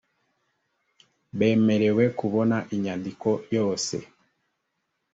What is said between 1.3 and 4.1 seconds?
bemerewe kubona inyandiko yose